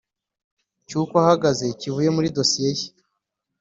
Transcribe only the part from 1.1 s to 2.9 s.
ahagaze kivuye muri dosiye ye.